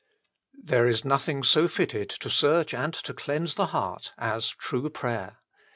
There 0.59 0.87
is 0.87 1.05
nothing 1.05 1.43
so 1.43 1.67
fitted 1.67 2.09
to 2.09 2.29
search 2.31 2.73
and 2.73 2.91
to 2.91 3.13
cleanse 3.13 3.53
the 3.53 3.67
heart 3.67 4.13
as 4.17 4.49
true 4.49 4.89
prayer. 4.89 5.37